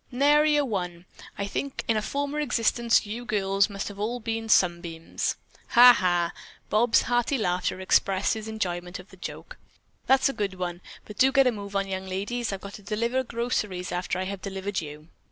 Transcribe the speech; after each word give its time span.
"Nary 0.11 0.55
a 0.55 0.65
one. 0.65 1.05
I 1.37 1.45
think 1.45 1.83
in 1.87 1.95
a 1.95 2.01
former 2.01 2.39
existence 2.39 3.05
you 3.05 3.23
girls 3.23 3.69
must 3.69 3.87
have 3.87 3.99
all 3.99 4.19
been 4.19 4.49
sunbeams." 4.49 5.35
"Ha! 5.73 5.93
ha!" 5.93 6.33
Bob's 6.71 7.03
hearty 7.03 7.37
laughter 7.37 7.79
expressed 7.79 8.33
his 8.33 8.47
enjoyment 8.47 8.97
of 8.97 9.11
the 9.11 9.17
joke. 9.17 9.57
"That's 10.07 10.27
a 10.27 10.33
good 10.33 10.55
one, 10.55 10.81
but 11.05 11.19
do 11.19 11.31
get 11.31 11.45
a 11.45 11.51
move 11.51 11.75
on, 11.75 11.87
young 11.87 12.07
ladies; 12.07 12.51
I've 12.51 12.61
got 12.61 12.73
to 12.73 12.81
deliver 12.81 13.23
groceries 13.23 13.91
after 13.91 14.17
I 14.17 14.23
have 14.23 14.41
delivered 14.41 14.81
you." 14.81 15.09